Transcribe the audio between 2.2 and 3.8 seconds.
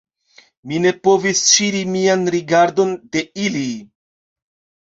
rigardon de ili.